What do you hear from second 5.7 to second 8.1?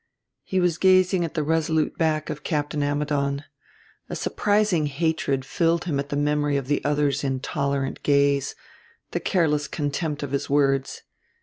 him at the memory of the other's intolerant